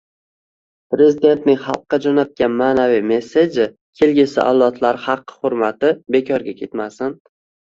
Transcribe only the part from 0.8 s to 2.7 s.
Prezidentning xalqqa jo‘natgan